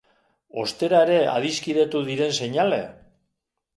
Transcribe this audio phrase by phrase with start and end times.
[0.61, 2.81] Ostera ere adiskidetu diren seinale?